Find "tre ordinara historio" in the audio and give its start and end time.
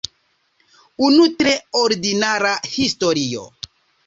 1.41-3.47